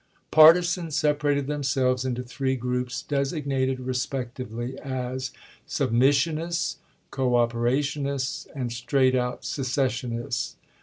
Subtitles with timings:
[0.31, 5.29] Partisans separated them selves into three groups designated respectively as"
[5.69, 6.77] submissionists,""
[7.11, 10.55] cooperationists," and" straight out secessionists."